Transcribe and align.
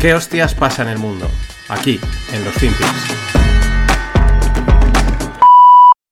¿Qué 0.00 0.14
hostias 0.14 0.54
pasa 0.54 0.80
en 0.80 0.88
el 0.88 0.98
mundo? 0.98 1.28
Aquí, 1.68 2.00
en 2.32 2.42
los 2.42 2.54
Finpics. 2.54 3.30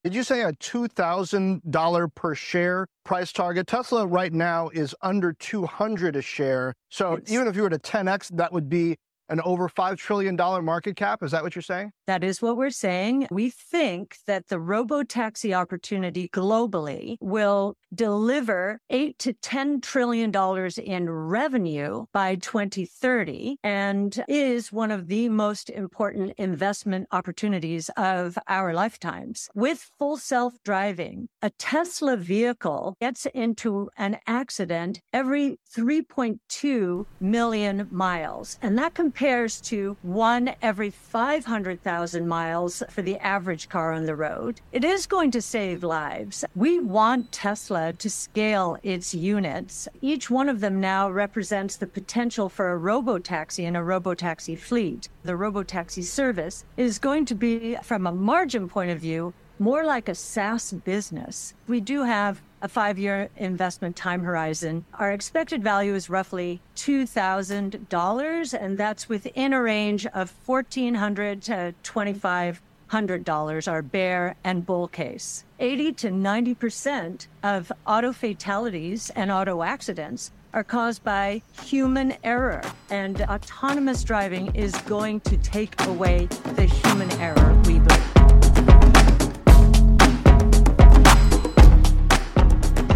Did 0.05 0.15
you 0.15 0.23
say 0.23 0.43
a 0.43 0.53
$2,000 0.53 2.15
per 2.15 2.35
share 2.35 2.87
price 3.07 3.33
target? 3.33 3.67
Tesla 3.67 4.07
right 4.07 4.31
now 4.31 4.69
is 4.75 4.95
under 5.01 5.33
200 5.33 6.17
a 6.17 6.21
share. 6.21 6.75
So 6.91 7.19
even 7.29 7.49
if 7.49 7.57
you 7.57 7.63
were 7.63 7.71
to 7.71 7.79
10x, 7.79 8.37
that 8.37 8.53
would 8.53 8.69
be 8.69 8.97
an 9.31 9.41
over 9.41 9.71
$5 9.71 9.97
trillion 9.97 10.37
market 10.37 10.95
cap. 10.97 11.23
Is 11.23 11.31
that 11.31 11.43
what 11.43 11.55
you're 11.55 11.63
saying? 11.63 11.91
That 12.09 12.25
is 12.25 12.41
what 12.41 12.57
we're 12.57 12.71
saying. 12.71 13.29
We 13.31 13.51
think 13.51 14.17
that 14.27 14.49
the 14.49 14.59
robo 14.59 15.03
taxi 15.03 15.53
opportunity 15.53 16.27
globally 16.27 17.19
will 17.21 17.77
deliver 17.95 18.81
8 18.89 19.19
to 19.19 19.35
10 19.35 19.83
trillion 19.83 20.31
dollars 20.31 20.79
in 20.79 21.11
revenue 21.11 22.07
by 22.15 22.37
2030 22.37 23.59
and 23.63 24.25
is 24.27 24.73
one 24.73 24.91
of 24.91 25.09
the 25.09 25.29
most 25.29 25.69
important 25.69 26.33
investment 26.39 27.09
opportunities 27.13 27.91
of 27.99 28.39
our 28.49 28.73
lifetimes. 28.73 29.51
With 29.55 29.91
full 29.99 30.17
self-driving, 30.17 31.29
a 31.43 31.51
Tesla 31.51 32.17
vehicle 32.17 32.97
gets 33.03 33.27
into 33.27 33.91
an 33.99 34.17
accident 34.27 35.03
every 35.13 35.59
3.2 35.77 37.05
million 37.21 37.87
miles 37.91 38.59
and 38.63 38.79
that 38.79 38.95
compares 38.95 39.61
to 39.63 39.99
one 40.01 40.55
every 40.63 40.89
500,000 40.89 41.98
miles 42.27 42.83
for 42.91 43.03
the 43.03 43.17
average 43.19 43.69
car 43.69 43.93
on 43.93 44.05
the 44.05 44.15
road. 44.15 44.61
It 44.73 44.85
is 44.85 45.07
going 45.07 45.31
to 45.33 45.43
save 45.43 45.83
lives. 45.83 46.45
We 46.55 46.79
want 46.79 47.33
Tesla 47.33 47.93
to 47.93 48.11
scale 48.11 48.79
its 48.83 49.15
units. 49.15 49.89
Each 50.01 50.31
one 50.31 50.49
of 50.49 50.61
them 50.61 50.81
now 50.81 51.11
represents 51.11 51.77
the 51.77 51.87
potential 51.87 52.49
for 52.49 52.71
a 52.71 52.77
robo-taxi 52.77 53.65
and 53.65 53.77
a 53.77 53.83
robo-taxi 53.83 54.57
fleet. 54.57 55.09
The 55.25 55.37
robo-taxi 55.37 56.03
service 56.03 56.65
is 56.77 56.99
going 56.99 57.25
to 57.27 57.35
be, 57.35 57.77
from 57.83 58.07
a 58.07 58.13
margin 58.13 58.69
point 58.69 58.91
of 58.91 59.01
view, 59.01 59.35
more 59.59 59.85
like 59.85 60.09
a 60.09 60.15
SaaS 60.15 60.73
business. 60.73 61.55
We 61.67 61.81
do 61.81 62.05
have 62.05 62.41
a 62.63 62.69
five 62.69 62.99
year 62.99 63.29
investment 63.37 63.97
time 63.97 64.23
horizon. 64.23 64.85
Our 64.95 65.13
expected 65.13 65.63
value 65.63 65.95
is 65.95 66.11
roughly 66.11 66.61
$2,000, 66.77 68.55
and 68.55 68.79
that's 68.79 69.09
within 69.09 69.53
a 69.53 69.63
range 69.63 70.07
of 70.07 70.33
$1,400 70.47 71.43
to 71.45 71.75
$2,500 71.85 73.69
our 73.71 73.83
bear 73.83 74.37
and 74.45 74.67
bull 74.67 74.89
case. 74.89 75.45
80 75.59 75.93
to 75.93 76.09
90% 76.09 77.27
of 77.43 77.73
auto 77.87 78.13
fatalities 78.13 79.11
and 79.11 79.31
auto 79.31 79.63
accidents 79.63 80.33
are 80.55 80.65
caused 80.65 81.05
by 81.05 81.43
human 81.63 82.15
error, 82.25 82.63
and 82.91 83.21
autonomous 83.23 84.03
driving 84.03 84.55
is 84.55 84.75
going 84.83 85.21
to 85.21 85.37
take 85.39 85.79
away 85.87 86.27
the 86.55 86.65
human 86.65 87.11
error, 87.21 87.55
we 87.67 87.79
believe. 87.79 87.88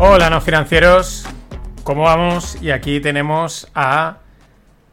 Hola, 0.04 0.28
no 0.30 0.40
financieros. 0.40 1.24
¿Cómo 1.84 2.02
vamos? 2.02 2.60
Y 2.60 2.72
aquí 2.72 2.98
tenemos 2.98 3.68
a, 3.72 4.16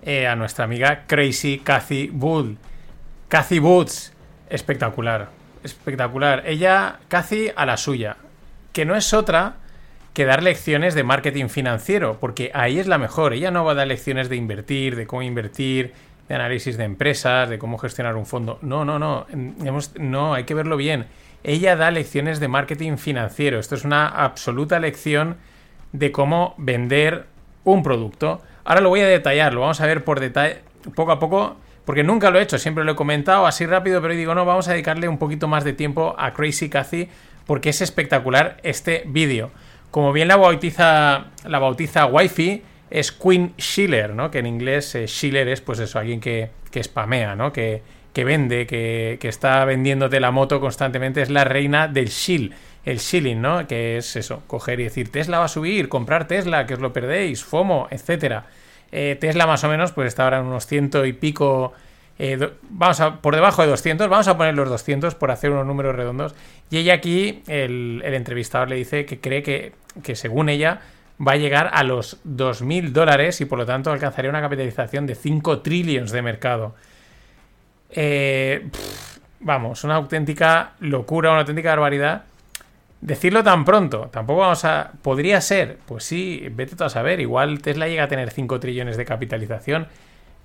eh, 0.04 0.28
a 0.28 0.36
nuestra 0.36 0.66
amiga 0.66 1.06
Crazy 1.08 1.58
Cathy 1.58 2.12
Wood. 2.14 2.58
Cathy 3.28 3.58
Woods, 3.58 4.14
espectacular, 4.52 5.30
espectacular. 5.64 6.44
Ella, 6.46 7.00
Cathy, 7.08 7.48
a 7.56 7.66
la 7.66 7.78
suya. 7.78 8.18
Que 8.72 8.86
no 8.86 8.96
es 8.96 9.12
otra 9.16 9.56
que 10.14 10.26
dar 10.26 10.44
lecciones 10.44 10.94
de 10.94 11.04
marketing 11.04 11.48
financiero, 11.48 12.20
porque 12.20 12.52
ahí 12.54 12.78
es 12.78 12.86
la 12.86 13.00
mejor. 13.00 13.34
Ella 13.34 13.50
no 13.50 13.66
va 13.66 13.72
a 13.72 13.76
dar 13.76 13.88
lecciones 13.88 14.30
de 14.30 14.36
invertir, 14.36 14.96
de 14.96 15.08
cómo 15.08 15.24
invertir, 15.24 15.92
de 16.28 16.36
análisis 16.36 16.78
de 16.78 16.84
empresas, 16.84 17.50
de 17.50 17.58
cómo 17.58 17.80
gestionar 17.80 18.16
un 18.16 18.28
fondo. 18.28 18.60
No, 18.62 18.86
no, 18.86 19.00
no. 19.00 19.26
Hemos- 19.32 19.98
no, 19.98 20.36
hay 20.36 20.44
que 20.44 20.54
verlo 20.54 20.78
bien. 20.78 21.08
Ella 21.44 21.76
da 21.76 21.92
lecciones 21.92 22.40
de 22.40 22.48
marketing 22.48 22.98
financiero. 22.98 23.60
Esto 23.60 23.76
es 23.76 23.86
una 23.86 24.08
absoluta 24.08 24.80
lección 24.80 25.38
de 25.92 26.12
cómo 26.12 26.54
vender 26.58 27.26
un 27.64 27.84
producto. 27.84 28.42
Ahora 28.64 28.82
lo 28.82 28.90
voy 28.90 29.02
a 29.02 29.08
detallar, 29.08 29.54
lo 29.54 29.62
vamos 29.62 29.82
a 29.82 29.86
ver 29.86 30.04
por 30.04 30.20
detalle, 30.20 30.58
poco 30.96 31.12
a 31.12 31.20
poco, 31.20 31.58
porque 31.86 32.04
nunca 32.04 32.30
lo 32.30 32.40
he 32.40 32.44
hecho, 32.44 32.58
siempre 32.58 32.84
lo 32.84 32.92
he 32.92 32.96
comentado 32.96 33.48
así 33.48 33.66
rápido, 33.66 34.02
pero 34.02 34.14
digo, 34.14 34.36
no, 34.36 34.46
vamos 34.46 34.68
a 34.68 34.74
dedicarle 34.74 35.08
un 35.08 35.18
poquito 35.18 35.48
más 35.48 35.64
de 35.64 35.74
tiempo 35.74 36.16
a 36.18 36.34
Crazy 36.34 36.70
Cathy, 36.70 37.10
porque 37.46 37.70
es 37.70 37.82
espectacular 37.82 38.58
este 38.64 39.04
vídeo. 39.08 39.52
Como 39.90 40.14
bien 40.14 40.28
la 40.28 40.36
bautiza, 40.36 41.26
la 41.46 41.60
bautiza 41.60 42.06
Wi-Fi, 42.06 42.64
es 42.92 43.12
Queen 43.12 43.54
Schiller, 43.58 44.14
¿no? 44.14 44.30
Que 44.30 44.40
en 44.40 44.46
inglés 44.46 44.94
eh, 44.96 45.08
Schiller 45.08 45.48
es, 45.48 45.62
pues 45.62 45.80
eso, 45.80 46.00
alguien 46.00 46.20
que, 46.20 46.50
que 46.72 46.84
spamea, 46.84 47.36
¿no? 47.36 47.52
Que, 47.52 47.82
que 48.14 48.24
vende, 48.24 48.66
que, 48.68 49.18
que 49.20 49.28
está 49.28 49.64
vendiéndote 49.66 50.20
la 50.20 50.32
moto 50.32 50.60
constantemente, 50.60 51.22
es 51.22 51.30
la 51.30 51.44
reina 51.44 51.88
del 51.88 52.08
shill, 52.08 52.54
el 52.86 52.98
shilling, 52.98 53.42
¿no? 53.42 53.68
Que 53.68 53.98
es 53.98 54.16
eso, 54.16 54.44
coger 54.48 54.80
y 54.80 54.86
decir, 54.86 55.12
Tesla 55.12 55.40
va 55.40 55.46
a 55.46 55.50
subir, 55.50 55.90
comprar 55.90 56.28
Tesla, 56.28 56.66
que 56.66 56.74
os 56.74 56.80
lo 56.80 56.94
perdéis, 56.94 57.44
FOMO, 57.44 57.88
etcétera. 57.92 58.46
Eh, 58.92 59.18
Tesla 59.20 59.46
más 59.46 59.64
o 59.64 59.70
menos, 59.70 59.92
pues 59.92 60.08
está 60.08 60.24
ahora 60.24 60.40
en 60.40 60.46
unos 60.46 60.66
ciento 60.66 61.06
y 61.06 61.14
pico, 61.14 61.74
eh, 62.18 62.50
vamos 62.70 63.00
a, 63.00 63.22
por 63.22 63.36
debajo 63.36 63.62
de 63.62 63.70
200, 63.70 64.10
vamos 64.10 64.28
a 64.28 64.38
poner 64.38 64.56
los 64.56 64.70
200 64.70 65.16
por 65.16 65.32
hacer 65.32 65.52
unos 65.52 65.66
números 65.66 65.96
redondos. 65.96 66.36
Y 66.70 66.78
ella 66.78 66.96
aquí, 66.96 67.44
el, 67.48 68.02
el 68.04 68.14
entrevistador 68.14 68.70
le 68.70 68.76
dice 68.76 69.06
que 69.06 69.20
cree 69.20 69.44
que, 69.44 69.74
que 70.04 70.16
según 70.16 70.50
ella 70.50 70.82
va 71.26 71.34
a 71.34 71.38
llegar 71.38 71.70
a 71.74 71.84
los 71.84 72.24
2.000 72.26 72.92
dólares 72.92 73.42
y 73.42 73.46
por 73.46 73.60
lo 73.60 73.66
tanto 73.66 73.92
alcanzaría 73.92 74.30
una 74.30 74.42
capitalización 74.42 75.06
de 75.06 75.16
5 75.16 75.62
trillions 75.62 76.12
de 76.12 76.22
mercado. 76.22 76.76
Eh, 77.92 78.68
vamos, 79.40 79.84
una 79.84 79.96
auténtica 79.96 80.74
locura, 80.80 81.32
una 81.32 81.40
auténtica 81.40 81.70
barbaridad. 81.72 82.24
Decirlo 83.02 83.44
tan 83.44 83.64
pronto, 83.64 84.10
tampoco 84.12 84.42
vamos 84.42 84.66
a... 84.66 84.92
¿Podría 85.02 85.40
ser? 85.40 85.78
Pues 85.86 86.04
sí, 86.04 86.48
vete 86.52 86.76
tú 86.76 86.84
a 86.84 86.90
saber. 86.90 87.22
Igual 87.22 87.62
Tesla 87.62 87.88
llega 87.88 88.04
a 88.04 88.08
tener 88.08 88.30
5 88.30 88.60
trillones 88.60 88.98
de 88.98 89.06
capitalización, 89.06 89.88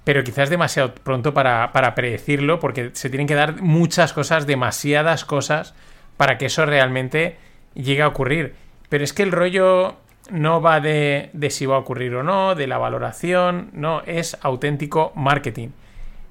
pero 0.04 0.22
quizás 0.22 0.50
demasiado 0.50 0.94
pronto 0.94 1.34
para, 1.34 1.94
predecirlo, 1.96 2.60
porque 2.60 2.90
se 2.92 3.10
tienen 3.10 3.26
que 3.26 3.34
dar 3.34 3.60
muchas 3.60 4.12
cosas, 4.12 4.46
demasiadas 4.46 5.24
cosas, 5.24 5.74
para 6.16 6.38
que 6.38 6.46
eso 6.46 6.64
realmente 6.64 7.36
llegue 7.74 8.02
a 8.02 8.08
ocurrir. 8.08 8.54
Pero 8.88 9.02
es 9.02 9.12
que 9.12 9.24
el 9.24 9.32
rollo 9.32 9.96
no 10.30 10.62
va 10.62 10.78
de 10.80 11.30
si 11.50 11.66
va 11.66 11.74
a 11.74 11.80
ocurrir 11.80 12.14
o 12.14 12.22
no, 12.22 12.54
de 12.54 12.68
la 12.68 12.78
valoración, 12.78 13.70
no, 13.72 14.02
es 14.02 14.38
auténtico 14.42 15.10
marketing. 15.16 15.70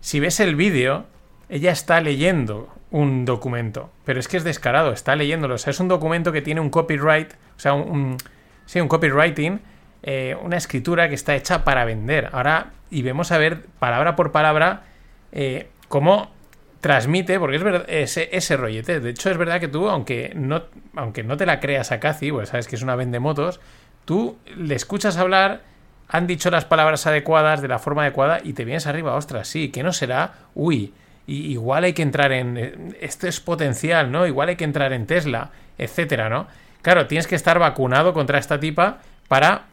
Si 0.04 0.20
ves 0.20 0.42
el 0.42 0.58
vídeo, 0.58 1.06
ella 1.48 1.72
está 1.72 2.02
leyendo 2.02 2.68
un 2.92 3.24
documento, 3.24 3.90
pero 4.04 4.20
es 4.20 4.28
que 4.28 4.36
es 4.36 4.44
descarado, 4.44 4.92
está 4.92 5.16
leyéndolo. 5.16 5.56
O 5.56 5.58
sea, 5.58 5.72
es 5.72 5.80
un 5.80 5.88
documento 5.88 6.34
que 6.34 6.42
tiene 6.42 6.60
un 6.60 6.70
copyright, 6.70 7.32
o 7.56 7.60
sea, 7.60 7.74
un, 7.74 8.18
sí, 8.66 8.82
un 8.82 8.90
copywriting, 8.90 9.62
eh, 10.04 10.36
una 10.44 10.58
escritura 10.58 11.08
que 11.08 11.16
está 11.16 11.38
hecha 11.38 11.64
para 11.64 11.86
vender. 11.86 12.28
Ahora, 12.34 12.74
y 12.92 13.02
vemos 13.02 13.32
a 13.32 13.38
ver 13.38 13.66
palabra 13.80 14.18
por 14.18 14.34
palabra 14.34 14.84
eh, 15.32 15.70
cómo 15.88 16.34
transmite, 16.82 17.40
porque 17.40 17.56
es 17.56 17.64
verdad, 17.64 17.86
ese, 17.88 18.58
rollete. 18.58 19.00
De 19.00 19.12
hecho, 19.12 19.32
es 19.32 19.38
verdad 19.38 19.62
que 19.62 19.70
tú, 19.70 19.88
aunque 19.88 20.34
no, 20.36 20.64
aunque 20.98 21.24
no 21.24 21.38
te 21.38 21.46
la 21.46 21.62
creas 21.62 21.94
a 21.94 22.02
Cathy, 22.02 22.30
pues 22.30 22.50
sabes 22.50 22.68
que 22.68 22.76
es 22.76 22.82
una 22.82 22.98
vende 22.98 23.22
motos, 23.22 23.62
tú 24.04 24.38
le 24.58 24.76
escuchas 24.76 25.16
hablar, 25.16 25.62
han 26.10 26.28
dicho 26.28 26.52
las 26.52 26.66
palabras 26.66 27.08
adecuadas 27.08 27.62
de 27.62 27.68
la 27.68 27.80
forma 27.80 28.04
adecuada 28.04 28.40
y 28.44 28.54
te 28.54 28.66
vienes 28.66 28.88
arriba, 28.88 29.16
ostras, 29.16 29.48
sí, 29.48 29.70
que 29.70 29.84
no 29.84 29.94
será, 29.94 30.34
uy, 30.56 30.94
igual 31.28 31.86
hay 31.86 31.94
que 31.94 32.02
entrar 32.02 32.32
en, 32.32 32.58
eh, 32.58 32.76
esto 33.02 33.28
es 33.28 33.40
potencial, 33.40 34.12
¿no? 34.12 34.28
Igual 34.28 34.50
hay 34.50 34.56
que 34.56 34.64
entrar 34.66 34.94
en 34.94 35.06
Tesla, 35.08 35.52
etcétera, 35.78 36.30
¿no? 36.30 36.48
Claro, 36.82 37.08
tienes 37.08 37.28
que 37.28 37.36
estar 37.36 37.60
vacunado 37.60 38.14
contra 38.14 38.38
esta 38.38 38.60
tipa 38.60 39.00
para 39.28 39.64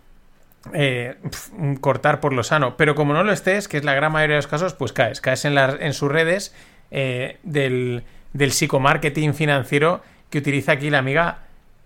eh, 0.72 1.16
cortar 1.80 2.20
por 2.20 2.32
lo 2.32 2.42
sano. 2.44 2.76
Pero 2.76 2.94
como 2.94 3.12
no 3.14 3.24
lo 3.24 3.32
estés, 3.32 3.66
que 3.66 3.78
es 3.78 3.84
la 3.84 3.94
gran 3.94 4.12
mayoría 4.12 4.36
de 4.36 4.38
los 4.38 4.46
casos, 4.46 4.74
pues 4.74 4.92
caes. 4.92 5.20
Caes 5.20 5.44
en, 5.44 5.54
las- 5.54 5.76
en 5.80 5.92
sus 5.92 6.10
redes 6.10 6.54
eh, 6.90 7.38
del, 7.42 8.04
del 8.32 8.52
psicomarketing 8.52 9.34
financiero 9.34 10.02
que 10.30 10.38
utiliza 10.38 10.72
aquí 10.72 10.88
la 10.90 10.98
amiga 10.98 11.38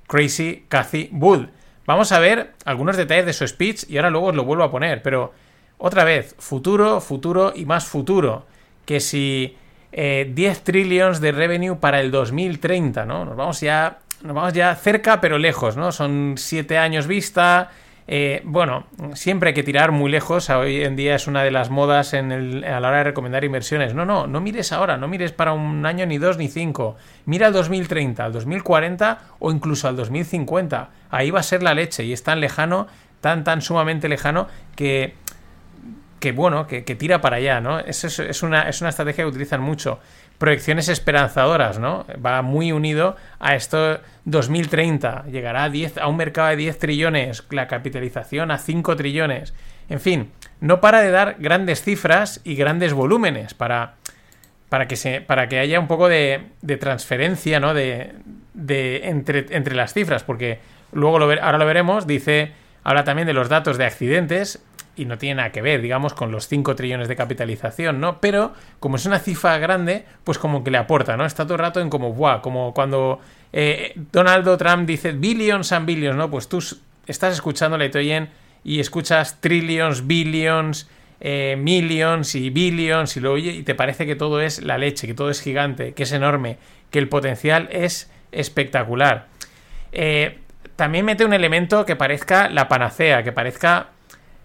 Crazy 0.08 0.66
Cathy 0.68 1.08
Wood. 1.12 1.46
Vamos 1.86 2.12
a 2.12 2.18
ver 2.18 2.52
algunos 2.64 2.96
detalles 2.96 3.26
de 3.26 3.32
su 3.32 3.46
speech 3.46 3.84
y 3.88 3.96
ahora 3.96 4.10
luego 4.10 4.28
os 4.28 4.34
lo 4.34 4.44
vuelvo 4.44 4.64
a 4.64 4.70
poner. 4.70 5.02
Pero 5.02 5.32
otra 5.78 6.04
vez, 6.04 6.34
futuro, 6.38 7.00
futuro 7.00 7.52
y 7.54 7.66
más 7.66 7.84
futuro. 7.84 8.46
Que 8.86 9.00
si 9.00 9.56
eh, 9.92 10.30
10 10.34 10.64
trillions 10.64 11.20
de 11.20 11.32
revenue 11.32 11.76
para 11.76 12.00
el 12.00 12.10
2030, 12.10 13.04
¿no? 13.04 13.24
Nos 13.24 13.36
vamos 13.36 13.60
ya, 13.60 13.98
nos 14.22 14.34
vamos 14.34 14.52
ya 14.52 14.74
cerca 14.74 15.20
pero 15.20 15.38
lejos, 15.38 15.76
¿no? 15.76 15.92
Son 15.92 16.34
7 16.36 16.78
años 16.78 17.06
vista. 17.06 17.70
Eh, 18.06 18.42
bueno, 18.44 18.84
siempre 19.14 19.48
hay 19.48 19.54
que 19.54 19.62
tirar 19.62 19.90
muy 19.90 20.10
lejos. 20.10 20.50
Hoy 20.50 20.82
en 20.84 20.94
día 20.94 21.14
es 21.14 21.26
una 21.26 21.42
de 21.42 21.50
las 21.50 21.70
modas 21.70 22.12
en 22.12 22.32
el- 22.32 22.64
a 22.64 22.78
la 22.80 22.88
hora 22.88 22.98
de 22.98 23.04
recomendar 23.04 23.44
inversiones. 23.44 23.94
No, 23.94 24.04
no, 24.04 24.26
no 24.26 24.40
mires 24.40 24.72
ahora, 24.72 24.96
no 24.98 25.08
mires 25.08 25.32
para 25.32 25.52
un 25.54 25.86
año 25.86 26.04
ni 26.04 26.18
dos 26.18 26.36
ni 26.36 26.48
cinco. 26.48 26.96
Mira 27.24 27.46
al 27.46 27.52
2030, 27.54 28.24
al 28.26 28.32
2040 28.32 29.20
o 29.38 29.50
incluso 29.50 29.88
al 29.88 29.96
2050. 29.96 30.90
Ahí 31.10 31.30
va 31.30 31.40
a 31.40 31.44
ser 31.44 31.62
la 31.62 31.72
leche 31.72 32.04
y 32.04 32.12
es 32.12 32.22
tan 32.22 32.40
lejano, 32.40 32.88
tan, 33.22 33.42
tan 33.42 33.62
sumamente 33.62 34.08
lejano 34.08 34.48
que 34.76 35.14
que 36.20 36.32
bueno, 36.32 36.66
que, 36.66 36.80
tira 36.82 37.20
para 37.20 37.36
allá, 37.36 37.60
¿no? 37.60 37.80
Eso 37.80 38.06
es, 38.06 38.42
una, 38.42 38.62
es 38.62 38.80
una 38.80 38.88
estrategia 38.88 39.24
que 39.24 39.28
utilizan 39.28 39.60
mucho. 39.60 39.98
Proyecciones 40.44 40.90
esperanzadoras, 40.90 41.78
¿no? 41.78 42.04
Va 42.22 42.42
muy 42.42 42.70
unido 42.70 43.16
a 43.38 43.54
esto 43.54 44.00
2030. 44.26 45.24
Llegará 45.30 45.64
a, 45.64 45.70
10, 45.70 45.96
a 45.96 46.06
un 46.06 46.18
mercado 46.18 46.50
de 46.50 46.56
10 46.56 46.78
trillones, 46.78 47.44
la 47.48 47.66
capitalización 47.66 48.50
a 48.50 48.58
5 48.58 48.94
trillones. 48.94 49.54
En 49.88 50.00
fin, 50.00 50.32
no 50.60 50.82
para 50.82 51.00
de 51.00 51.10
dar 51.10 51.36
grandes 51.38 51.82
cifras 51.82 52.42
y 52.44 52.56
grandes 52.56 52.92
volúmenes 52.92 53.54
para, 53.54 53.94
para, 54.68 54.86
que, 54.86 54.96
se, 54.96 55.22
para 55.22 55.48
que 55.48 55.60
haya 55.60 55.80
un 55.80 55.88
poco 55.88 56.10
de, 56.10 56.42
transferencia, 56.78 57.58
¿no? 57.58 57.72
De, 57.72 58.12
de 58.52 59.08
entre, 59.08 59.46
entre 59.48 59.74
las 59.74 59.94
cifras, 59.94 60.24
porque 60.24 60.58
luego 60.92 61.16
ahora 61.16 61.56
lo 61.56 61.64
veremos, 61.64 62.06
dice, 62.06 62.52
habla 62.82 63.04
también 63.04 63.26
de 63.26 63.32
los 63.32 63.48
datos 63.48 63.78
de 63.78 63.86
accidentes 63.86 64.62
y 64.96 65.04
no 65.04 65.18
tiene 65.18 65.36
nada 65.36 65.52
que 65.52 65.62
ver, 65.62 65.80
digamos, 65.80 66.14
con 66.14 66.30
los 66.30 66.48
5 66.48 66.74
trillones 66.76 67.08
de 67.08 67.16
capitalización, 67.16 68.00
¿no? 68.00 68.20
Pero 68.20 68.52
como 68.80 68.96
es 68.96 69.06
una 69.06 69.18
cifra 69.18 69.58
grande, 69.58 70.04
pues 70.24 70.38
como 70.38 70.62
que 70.62 70.70
le 70.70 70.78
aporta, 70.78 71.16
¿no? 71.16 71.24
Está 71.26 71.44
todo 71.44 71.54
el 71.54 71.60
rato 71.60 71.80
en 71.80 71.90
como, 71.90 72.12
¡buah! 72.12 72.40
Como 72.40 72.72
cuando 72.74 73.20
eh, 73.52 73.92
Donald 74.12 74.56
Trump 74.58 74.86
dice 74.86 75.12
billions 75.12 75.72
and 75.72 75.86
billions, 75.86 76.16
¿no? 76.16 76.30
Pues 76.30 76.48
tú 76.48 76.62
estás 77.06 77.34
escuchando 77.34 77.78
te 77.78 77.98
oyen 77.98 78.30
y 78.62 78.80
escuchas 78.80 79.40
trillions, 79.40 80.06
billions, 80.06 80.88
eh, 81.20 81.56
millions 81.58 82.34
y 82.34 82.50
billions 82.50 83.16
y 83.16 83.20
lo 83.20 83.32
oye 83.32 83.52
y 83.52 83.62
te 83.62 83.74
parece 83.74 84.06
que 84.06 84.16
todo 84.16 84.40
es 84.40 84.62
la 84.62 84.78
leche, 84.78 85.06
que 85.06 85.14
todo 85.14 85.30
es 85.30 85.40
gigante, 85.40 85.92
que 85.92 86.02
es 86.04 86.12
enorme, 86.12 86.58
que 86.90 86.98
el 86.98 87.08
potencial 87.08 87.68
es 87.70 88.10
espectacular. 88.32 89.28
Eh, 89.92 90.38
también 90.76 91.04
mete 91.04 91.24
un 91.24 91.32
elemento 91.32 91.86
que 91.86 91.94
parezca 91.94 92.48
la 92.48 92.68
panacea, 92.68 93.22
que 93.22 93.32
parezca 93.32 93.90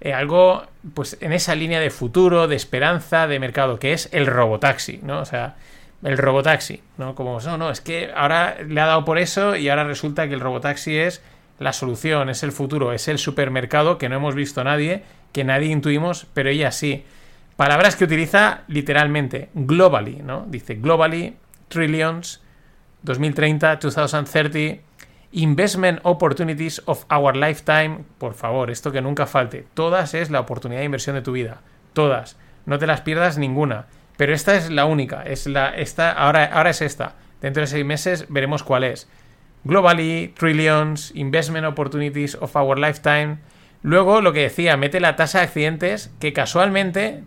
eh, 0.02 0.14
algo 0.14 0.64
pues 0.94 1.18
en 1.22 1.34
esa 1.34 1.56
línea 1.56 1.80
de 1.80 1.90
futuro, 1.90 2.48
de 2.48 2.56
esperanza, 2.56 3.28
de 3.28 3.40
mercado, 3.40 3.80
que 3.80 3.94
es 3.94 4.10
el 4.14 4.26
robotaxi, 4.26 5.00
¿no? 5.04 5.20
O 5.20 5.26
sea, 5.26 5.56
el 6.04 6.18
robotaxi, 6.18 6.82
¿no? 6.98 7.16
Como, 7.16 7.40
no, 7.42 7.58
no, 7.58 7.70
es 7.70 7.82
que 7.82 8.12
ahora 8.16 8.58
le 8.66 8.80
ha 8.80 8.86
dado 8.86 9.04
por 9.04 9.18
eso 9.18 9.56
y 9.56 9.68
ahora 9.70 9.84
resulta 9.84 10.28
que 10.28 10.34
el 10.34 10.40
robotaxi 10.40 10.98
es 10.98 11.22
la 11.60 11.74
solución, 11.74 12.30
es 12.30 12.44
el 12.44 12.54
futuro, 12.54 12.94
es 12.94 13.08
el 13.10 13.18
supermercado 13.18 13.98
que 13.98 14.08
no 14.08 14.16
hemos 14.16 14.36
visto 14.36 14.64
nadie, 14.64 15.04
que 15.34 15.44
nadie 15.44 15.68
intuimos, 15.68 16.28
pero 16.34 16.50
ella 16.50 16.72
sí. 16.72 17.04
Palabras 17.58 17.98
que 17.98 18.06
utiliza 18.06 18.62
literalmente, 18.68 19.50
globally, 19.54 20.22
¿no? 20.24 20.46
Dice 20.48 20.76
globally, 20.76 21.36
trillions, 21.68 22.42
2030, 23.04 23.76
2030, 23.76 24.89
Investment 25.32 26.00
Opportunities 26.04 26.82
of 26.86 27.06
Our 27.12 27.36
Lifetime, 27.36 28.00
por 28.18 28.34
favor, 28.34 28.72
esto 28.72 28.92
que 28.92 29.02
nunca 29.02 29.28
falte. 29.28 29.66
Todas 29.76 30.16
es 30.16 30.32
la 30.32 30.40
oportunidad 30.40 30.80
de 30.80 30.86
inversión 30.86 31.16
de 31.16 31.22
tu 31.22 31.34
vida. 31.34 31.62
Todas. 31.94 32.38
No 32.66 32.80
te 32.80 32.88
las 32.88 33.02
pierdas 33.02 33.38
ninguna. 33.38 33.86
Pero 34.18 34.34
esta 34.34 34.56
es 34.56 34.70
la 34.70 34.86
única. 34.86 35.24
Es 35.24 35.46
la, 35.46 35.70
esta, 35.78 36.12
ahora, 36.12 36.46
ahora 36.46 36.72
es 36.72 36.82
esta. 36.82 37.16
Dentro 37.42 37.62
de 37.62 37.68
seis 37.68 37.86
meses 37.86 38.26
veremos 38.30 38.64
cuál 38.64 38.84
es. 38.84 39.08
Globally, 39.64 40.34
Trillions, 40.38 41.12
Investment 41.16 41.66
Opportunities 41.66 42.36
of 42.36 42.56
Our 42.56 42.80
Lifetime. 42.80 43.38
Luego, 43.84 44.22
lo 44.22 44.34
que 44.34 44.42
decía, 44.42 44.78
mete 44.78 45.00
la 45.00 45.16
tasa 45.16 45.40
de 45.40 45.46
accidentes, 45.46 46.12
que 46.20 46.34
casualmente, 46.34 47.24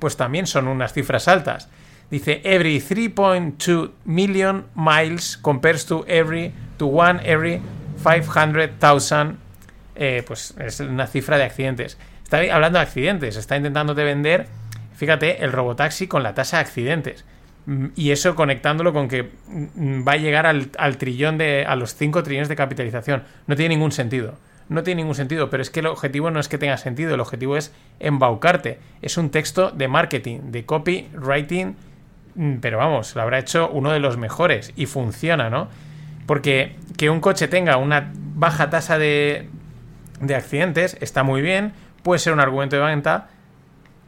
pues 0.00 0.16
también 0.16 0.46
son 0.46 0.68
unas 0.68 0.92
cifras 0.92 1.28
altas. 1.28 1.68
Dice, 2.10 2.42
every 2.44 2.78
3.2 2.78 3.92
million 4.04 4.66
miles 4.74 5.38
compares 5.38 5.86
to 5.86 6.04
every 6.08 6.52
one 6.86 7.20
every 7.24 7.60
500,000. 8.02 9.36
Eh, 9.94 10.22
pues 10.26 10.54
es 10.58 10.80
una 10.80 11.06
cifra 11.06 11.36
de 11.36 11.44
accidentes. 11.44 11.98
Está 12.22 12.38
hablando 12.54 12.78
de 12.78 12.84
accidentes, 12.84 13.36
está 13.36 13.56
intentando 13.56 13.94
de 13.94 14.04
vender, 14.04 14.46
fíjate, 14.96 15.44
el 15.44 15.52
robotaxi 15.52 16.06
con 16.06 16.22
la 16.22 16.34
tasa 16.34 16.56
de 16.56 16.62
accidentes. 16.62 17.24
Mm, 17.66 17.88
y 17.94 18.10
eso 18.10 18.34
conectándolo 18.34 18.92
con 18.92 19.08
que 19.08 19.30
mm, 19.46 20.06
va 20.06 20.12
a 20.12 20.16
llegar 20.16 20.46
al, 20.46 20.70
al 20.78 20.96
trillón 20.96 21.38
de. 21.38 21.64
a 21.66 21.76
los 21.76 21.94
5 21.94 22.22
trillones 22.22 22.48
de 22.48 22.56
capitalización. 22.56 23.24
No 23.46 23.56
tiene 23.56 23.74
ningún 23.74 23.92
sentido. 23.92 24.34
No 24.68 24.82
tiene 24.82 25.02
ningún 25.02 25.14
sentido, 25.14 25.50
pero 25.50 25.62
es 25.62 25.70
que 25.70 25.80
el 25.80 25.86
objetivo 25.86 26.30
no 26.30 26.40
es 26.40 26.48
que 26.48 26.56
tenga 26.56 26.78
sentido, 26.78 27.14
el 27.14 27.20
objetivo 27.20 27.56
es 27.56 27.74
embaucarte. 28.00 28.78
Es 29.02 29.18
un 29.18 29.30
texto 29.30 29.70
de 29.70 29.88
marketing, 29.88 30.38
de 30.50 30.64
copywriting 30.64 31.76
Mm, 32.34 32.56
pero 32.56 32.78
vamos, 32.78 33.14
lo 33.14 33.22
habrá 33.22 33.38
hecho 33.38 33.68
uno 33.70 33.92
de 33.92 34.00
los 34.00 34.16
mejores 34.16 34.72
y 34.76 34.86
funciona, 34.86 35.50
¿no? 35.50 35.68
Porque 36.26 36.76
que 36.96 37.10
un 37.10 37.20
coche 37.20 37.48
tenga 37.48 37.76
una 37.76 38.12
baja 38.14 38.70
tasa 38.70 38.98
de, 38.98 39.48
de 40.20 40.34
accidentes 40.34 40.96
está 41.00 41.22
muy 41.22 41.42
bien, 41.42 41.72
puede 42.02 42.18
ser 42.18 42.32
un 42.32 42.40
argumento 42.40 42.76
de 42.76 42.82
venta, 42.82 43.28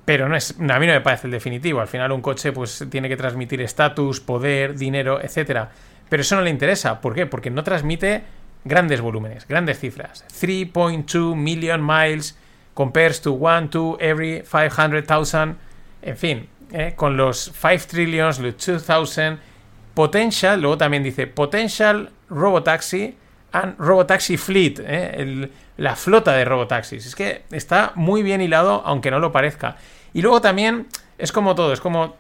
pero 0.05 0.29
no 0.29 0.37
es, 0.37 0.53
a 0.53 0.79
mí 0.79 0.87
no 0.87 0.93
me 0.93 1.01
parece 1.01 1.27
el 1.27 1.31
definitivo. 1.31 1.81
Al 1.81 1.89
final 1.89 2.13
un 2.13 2.21
coche 2.21 2.53
pues 2.53 2.85
tiene 2.91 3.09
que 3.09 3.17
transmitir 3.17 3.61
estatus, 3.61 4.21
poder, 4.21 4.77
dinero, 4.77 5.21
etcétera. 5.21 5.71
Pero 6.09 6.21
eso 6.21 6.37
no 6.37 6.43
le 6.43 6.51
interesa. 6.51 7.01
¿Por 7.01 7.15
qué? 7.15 7.27
Porque 7.27 7.51
no 7.51 7.65
transmite 7.65 8.23
grandes 8.65 9.01
volúmenes, 9.01 9.49
grandes 9.49 9.79
cifras. 9.79 10.25
3.2 10.41 11.35
million 11.35 11.85
miles 11.85 12.39
compares 12.75 13.23
to 13.23 13.33
1 13.33 13.71
to 13.71 13.97
every 14.01 14.43
500,000. 14.43 15.57
En 16.03 16.17
fin, 16.17 16.49
¿eh? 16.73 16.93
con 16.95 17.17
los 17.17 17.53
5 17.55 17.85
trillions, 17.89 18.39
los 18.41 18.87
2000, 18.87 19.39
potential, 19.94 20.61
luego 20.61 20.76
también 20.76 21.02
dice 21.02 21.26
potential 21.26 22.11
robotaxi 22.29 23.17
and 23.52 23.79
robotaxi 23.79 24.37
fleet, 24.37 24.81
¿eh? 24.81 25.49
la 25.76 25.96
flota 25.96 26.32
de 26.32 26.44
robotaxis. 26.44 27.06
Es 27.06 27.14
que 27.14 27.43
está 27.50 27.93
muy 27.94 28.23
bien 28.23 28.41
hilado, 28.41 28.82
aunque 28.85 29.11
no 29.11 29.20
lo 29.20 29.32
parezca. 29.32 29.76
Y 30.12 30.23
luego 30.23 30.41
también 30.41 30.87
es 31.19 31.32
como 31.32 31.55
todo, 31.55 31.73
es 31.73 31.81
como... 31.81 32.17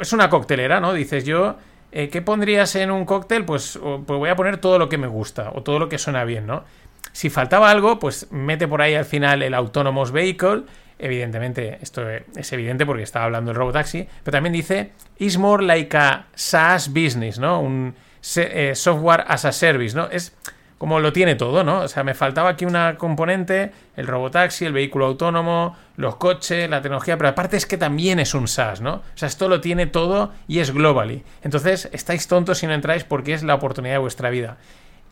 Es 0.00 0.12
una 0.12 0.30
coctelera, 0.30 0.80
¿no? 0.80 0.92
Dices 0.92 1.24
yo... 1.24 1.56
Eh, 1.94 2.08
¿Qué 2.08 2.22
pondrías 2.22 2.74
en 2.76 2.90
un 2.90 3.04
cóctel? 3.04 3.44
Pues, 3.44 3.78
pues 3.78 4.18
voy 4.18 4.30
a 4.30 4.34
poner 4.34 4.56
todo 4.56 4.78
lo 4.78 4.88
que 4.88 4.96
me 4.96 5.06
gusta 5.06 5.52
o 5.54 5.62
todo 5.62 5.78
lo 5.78 5.90
que 5.90 5.98
suena 5.98 6.24
bien, 6.24 6.46
¿no? 6.46 6.64
Si 7.12 7.28
faltaba 7.28 7.70
algo, 7.70 7.98
pues 7.98 8.32
mete 8.32 8.66
por 8.66 8.80
ahí 8.80 8.94
al 8.94 9.04
final 9.04 9.42
el 9.42 9.52
Autonomous 9.52 10.10
Vehicle 10.10 10.62
evidentemente, 11.02 11.78
esto 11.82 12.08
es 12.08 12.52
evidente 12.52 12.86
porque 12.86 13.02
estaba 13.02 13.26
hablando 13.26 13.50
el 13.50 13.56
robotaxi, 13.56 14.08
pero 14.22 14.32
también 14.36 14.52
dice, 14.52 14.92
is 15.18 15.36
more 15.36 15.62
like 15.62 15.96
a 15.96 16.26
SaaS 16.34 16.88
business, 16.88 17.38
¿no? 17.38 17.60
Un 17.60 17.94
eh, 18.36 18.72
software 18.74 19.24
as 19.26 19.44
a 19.44 19.52
service, 19.52 19.96
¿no? 19.96 20.08
Es 20.08 20.34
como 20.82 20.98
lo 20.98 21.12
tiene 21.12 21.36
todo, 21.36 21.62
¿no? 21.62 21.82
O 21.82 21.88
sea, 21.88 22.02
me 22.02 22.12
faltaba 22.12 22.50
aquí 22.50 22.64
una 22.64 22.96
componente, 22.96 23.70
el 23.94 24.08
robotaxi, 24.08 24.64
el 24.64 24.72
vehículo 24.72 25.06
autónomo, 25.06 25.76
los 25.96 26.16
coches, 26.16 26.68
la 26.68 26.82
tecnología, 26.82 27.16
pero 27.16 27.28
aparte 27.28 27.56
es 27.56 27.66
que 27.66 27.78
también 27.78 28.18
es 28.18 28.34
un 28.34 28.48
SaaS, 28.48 28.80
¿no? 28.80 28.94
O 28.94 29.02
sea, 29.14 29.28
esto 29.28 29.48
lo 29.48 29.60
tiene 29.60 29.86
todo 29.86 30.32
y 30.48 30.58
es 30.58 30.72
globally. 30.72 31.22
Entonces, 31.42 31.88
estáis 31.92 32.26
tontos 32.26 32.58
si 32.58 32.66
no 32.66 32.74
entráis 32.74 33.04
porque 33.04 33.32
es 33.32 33.44
la 33.44 33.54
oportunidad 33.54 33.94
de 33.94 33.98
vuestra 33.98 34.30
vida. 34.30 34.56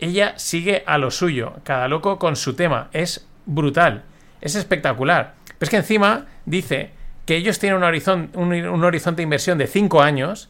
Ella 0.01 0.35
sigue 0.39 0.83
a 0.87 0.99
lo 0.99 1.13
suyo, 1.13 1.53
cada 1.63 1.87
loco 1.87 2.19
con 2.19 2.35
su 2.35 2.55
tema, 2.55 2.89
es 2.93 3.29
brutal, 3.47 4.03
es 4.41 4.57
espectacular. 4.57 5.35
Pero 5.61 5.67
es 5.67 5.71
que 5.71 5.77
encima 5.77 6.25
dice 6.47 6.89
que 7.27 7.37
ellos 7.37 7.59
tienen 7.59 7.77
un, 7.77 7.85
horizonte, 7.85 9.17
de 9.17 9.23
inversión 9.23 9.59
de 9.59 9.67
5 9.67 10.01
años, 10.01 10.49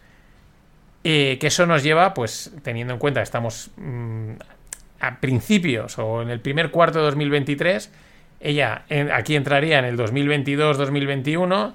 y 1.02 1.36
que 1.38 1.48
eso 1.48 1.66
nos 1.66 1.82
lleva, 1.82 2.14
pues 2.14 2.52
teniendo 2.62 2.92
en 2.92 3.00
cuenta 3.00 3.18
que 3.18 3.24
estamos 3.24 3.72
mm, 3.76 4.34
a 5.00 5.18
principios 5.18 5.98
o 5.98 6.22
en 6.22 6.30
el 6.30 6.38
primer 6.38 6.70
cuarto 6.70 7.00
de 7.00 7.06
2023, 7.06 7.90
ella 8.38 8.84
aquí 9.12 9.34
entraría 9.34 9.80
en 9.80 9.84
el 9.84 9.98
2022-2021, 9.98 11.72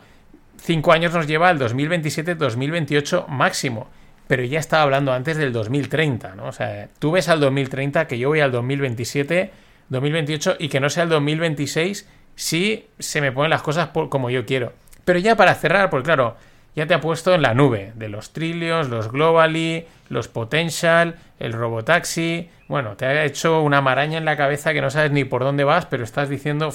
5 0.56 0.92
años 0.94 1.14
nos 1.14 1.28
lleva 1.28 1.50
al 1.50 1.60
2027-2028 1.60 3.28
máximo. 3.28 3.90
Pero 4.28 4.46
ya 4.46 4.60
estaba 4.60 4.84
hablando 4.84 5.12
antes 5.12 5.36
del 5.36 5.52
2030, 5.52 6.36
¿no? 6.36 6.46
O 6.48 6.52
sea, 6.54 6.88
tú 7.00 7.12
ves 7.12 7.28
al 7.28 7.42
2030, 7.42 8.08
que 8.08 8.18
yo 8.18 8.30
voy 8.30 8.40
al 8.40 8.54
2027, 8.54 9.52
2028 9.90 10.56
y 10.58 10.70
que 10.70 10.80
no 10.80 10.90
sea 10.90 11.04
el 11.04 11.10
2026 11.10 12.08
si 12.36 12.88
se 13.00 13.22
me 13.22 13.32
ponen 13.32 13.50
las 13.50 13.62
cosas 13.62 13.90
como 13.90 14.30
yo 14.30 14.46
quiero. 14.46 14.74
Pero 15.06 15.20
ya 15.20 15.36
para 15.36 15.56
cerrar, 15.56 15.90
pues 15.90 16.04
claro, 16.04 16.36
ya 16.76 16.88
te 16.88 16.94
ha 16.94 17.00
puesto 17.00 17.34
en 17.34 17.42
la 17.42 17.54
nube 17.54 17.94
de 17.96 18.10
los 18.10 18.34
Trillions, 18.34 18.90
los 18.90 19.12
Globally, 19.12 19.86
los 20.10 20.28
Potential, 20.28 21.16
el 21.40 21.54
Robotaxi. 21.54 22.50
Bueno, 22.68 22.98
te 22.98 23.06
ha 23.06 23.24
hecho 23.24 23.62
una 23.62 23.82
maraña 23.82 24.18
en 24.18 24.26
la 24.26 24.36
cabeza 24.36 24.74
que 24.74 24.82
no 24.82 24.90
sabes 24.90 25.12
ni 25.12 25.24
por 25.24 25.44
dónde 25.44 25.64
vas, 25.64 25.86
pero 25.86 26.04
estás 26.04 26.28
diciendo, 26.28 26.74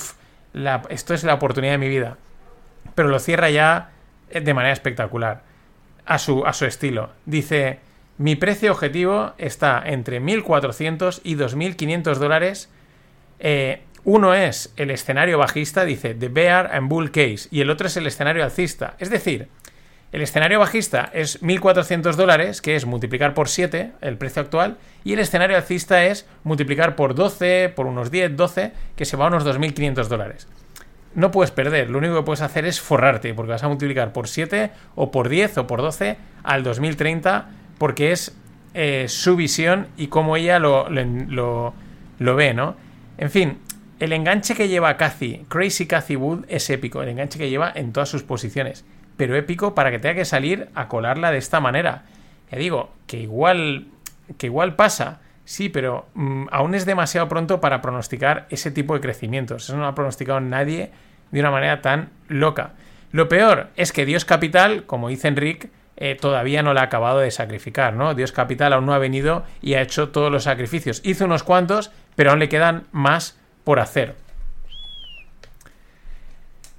esto 0.89 1.15
es 1.15 1.25
la 1.25 1.35
oportunidad 1.35 1.73
de 1.73 1.79
mi 1.79 1.89
vida. 1.89 2.17
Pero 2.95 3.09
lo 3.09 3.19
cierra 3.19 3.51
ya 3.51 3.91
eh, 4.31 4.41
de 4.41 4.55
manera 4.55 4.73
espectacular, 4.73 5.43
a 6.07 6.19
su, 6.19 6.47
a 6.47 6.55
su 6.55 6.65
estilo. 6.65 7.11
Dice, 7.27 7.81
mi 8.17 8.37
precio 8.37 8.73
objetivo 8.73 9.33
está 9.39 9.83
entre 9.85 10.23
1.400 10.23 11.21
y 11.25 11.37
2.500 11.37 12.15
dólares. 12.15 12.71
Eh, 13.39 13.83
uno 14.05 14.35
es 14.35 14.73
el 14.77 14.91
escenario 14.91 15.39
bajista, 15.39 15.85
dice 15.85 16.15
The 16.15 16.29
Bear 16.29 16.75
and 16.75 16.89
Bull 16.89 17.11
Case, 17.11 17.49
y 17.51 17.61
el 17.61 17.71
otro 17.71 17.87
es 17.87 17.97
el 17.97 18.07
escenario 18.07 18.45
alcista. 18.45 18.95
Es 18.99 19.11
decir, 19.11 19.49
el 20.13 20.23
escenario 20.23 20.59
bajista 20.59 21.09
es 21.13 21.41
1.400 21.41 22.15
dólares, 22.15 22.61
que 22.61 22.75
es 22.75 22.85
multiplicar 22.85 23.33
por 23.33 23.49
7, 23.49 23.93
el 24.01 24.17
precio 24.17 24.43
actual, 24.43 24.79
y 25.05 25.13
el 25.13 25.21
escenario 25.21 25.57
alcista 25.57 26.05
es 26.05 26.27
multiplicar 26.43 26.97
por 26.97 27.15
12, 27.15 27.73
por 27.77 27.87
unos 27.87 28.11
10, 28.11 28.37
12, 28.37 28.73
que 28.97 29.05
se 29.05 29.17
va 29.17 29.27
a 29.27 29.29
unos 29.29 29.47
2.500 29.47 30.09
dólares. 30.09 30.49
no 31.15 31.33
puedes 31.33 31.51
perder. 31.51 31.91
Lo 31.91 31.99
único 31.99 32.17
que 32.17 32.23
puedes 32.23 32.41
hacer 32.41 32.65
es 32.65 32.81
forrarte, 32.81 33.35
porque 33.35 33.53
vas 33.53 33.63
a 33.65 33.69
multiplicar 33.69 34.13
por 34.13 34.29
7 34.29 34.71
o 34.95 35.11
por 35.11 35.29
10 35.29 35.59
o 35.59 35.67
por 35.67 35.83
12 35.83 36.17
al 36.45 36.63
2030, 36.63 37.49
porque 37.79 38.13
es 38.13 38.37
eh, 38.75 39.07
su 39.09 39.35
visión 39.35 39.89
y 39.97 40.07
cómo 40.07 40.37
ella 40.37 40.61
lo, 40.61 40.89
lo, 40.89 41.75
lo, 42.19 42.35
ve, 42.37 42.55
¿no? 42.55 42.77
En 43.19 43.31
fin, 43.31 43.59
el 44.01 44.13
enganche 44.13 44.55
que 44.55 44.69
lleva 44.69 44.97
Cathy, 44.97 45.47
Crazy 45.49 45.87
Cathy 45.87 46.17
Wood, 46.17 46.47
es 46.49 46.69
épico. 46.71 47.03
El 47.03 47.11
enganche 47.11 47.39
que 47.39 47.51
lleva 47.51 47.73
en 47.75 47.93
todas 47.93 48.09
sus 48.09 48.23
posiciones. 48.23 48.85
Pero 49.17 49.37
épico 49.37 49.75
para 49.75 49.91
que 49.91 49.99
tenga 49.99 50.17
que 50.17 50.25
salir 50.25 50.69
a 50.75 50.89
colarla 50.89 51.31
de 51.31 51.39
esta 51.39 51.61
manera. 51.61 52.07
Ya 52.51 52.59
digo, 52.59 52.91
que 53.07 53.19
igual, 53.21 53.87
que 54.39 54.47
igual 54.47 54.75
pasa 54.75 55.21
Sí, 55.51 55.69
pero 55.69 56.07
mm, 56.15 56.47
aún 56.53 56.77
es 56.77 56.87
demasiado 56.87 57.29
pronto 57.29 57.61
para 57.61 57.83
pronosticar 57.83 58.47
ese 58.51 58.71
tipo 58.71 58.95
de 58.95 59.01
crecimientos. 59.01 59.65
Eso 59.65 59.77
no 59.77 59.85
ha 59.85 59.97
pronosticado 59.97 60.39
nadie 60.39 60.93
de 61.33 61.41
una 61.41 61.51
manera 61.51 61.83
tan 61.83 62.11
loca. 62.29 62.75
Lo 63.11 63.29
peor 63.29 63.71
es 63.75 63.93
que 63.93 64.07
Dios 64.07 64.25
Capital, 64.25 64.85
como 64.87 65.09
dice 65.09 65.27
Enrique, 65.27 65.69
eh, 65.97 66.15
todavía 66.15 66.63
no 66.63 66.73
la 66.73 66.83
ha 66.83 66.85
acabado 66.85 67.19
de 67.19 67.33
sacrificar, 67.33 67.95
¿no? 67.95 68.15
Dios 68.15 68.31
Capital 68.31 68.73
aún 68.73 68.87
no 68.87 68.95
ha 68.95 68.99
venido 68.99 69.43
y 69.61 69.75
ha 69.75 69.83
hecho 69.83 70.11
todos 70.11 70.31
los 70.31 70.45
sacrificios. 70.45 71.01
Hizo 71.05 71.25
unos 71.25 71.43
cuantos, 71.43 71.91
pero 72.15 72.31
aún 72.31 72.39
le 72.39 72.49
quedan 72.49 72.85
más 72.93 73.37
por 73.65 73.81
hacer. 73.81 74.15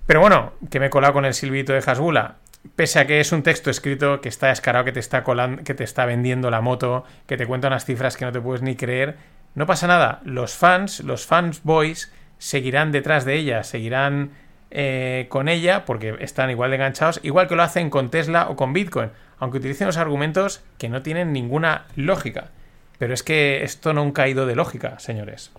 Pero 0.07 0.19
bueno, 0.19 0.53
que 0.69 0.79
me 0.79 0.87
he 0.87 0.89
colado 0.89 1.13
con 1.13 1.25
el 1.25 1.33
silbito 1.33 1.73
de 1.73 1.83
Hasbula 1.85 2.35
pese 2.75 2.99
a 2.99 3.07
que 3.07 3.19
es 3.19 3.31
un 3.31 3.43
texto 3.43 3.69
escrito 3.69 4.21
que 4.21 4.29
está 4.29 4.47
descarado, 4.47 4.85
que 4.85 4.91
te 4.91 4.99
está 4.99 5.23
colando, 5.23 5.63
que 5.63 5.73
te 5.73 5.83
está 5.83 6.05
vendiendo 6.05 6.49
la 6.51 6.61
moto, 6.61 7.03
que 7.27 7.37
te 7.37 7.47
cuenta 7.47 7.67
unas 7.67 7.85
cifras 7.85 8.17
que 8.17 8.25
no 8.25 8.31
te 8.31 8.41
puedes 8.41 8.61
ni 8.61 8.75
creer, 8.75 9.17
no 9.55 9.65
pasa 9.65 9.87
nada. 9.87 10.21
Los 10.23 10.53
fans, 10.53 11.01
los 11.01 11.25
fans 11.25 11.61
boys, 11.63 12.11
seguirán 12.37 12.91
detrás 12.91 13.25
de 13.25 13.35
ella, 13.35 13.63
seguirán 13.63 14.31
eh, 14.69 15.25
con 15.29 15.49
ella, 15.49 15.85
porque 15.85 16.15
están 16.19 16.49
igual 16.49 16.71
de 16.71 16.77
enganchados, 16.77 17.19
igual 17.23 17.47
que 17.47 17.55
lo 17.55 17.63
hacen 17.63 17.89
con 17.89 18.09
Tesla 18.09 18.49
o 18.49 18.55
con 18.55 18.73
Bitcoin, 18.73 19.09
aunque 19.39 19.57
utilicen 19.57 19.87
los 19.87 19.97
argumentos 19.97 20.63
que 20.77 20.89
no 20.89 21.01
tienen 21.01 21.33
ninguna 21.33 21.85
lógica. 21.95 22.49
Pero 22.97 23.13
es 23.13 23.23
que 23.23 23.63
esto 23.63 23.93
no 23.93 24.03
ha 24.03 24.13
caído 24.13 24.45
de 24.45 24.55
lógica, 24.55 24.99
señores. 24.99 25.51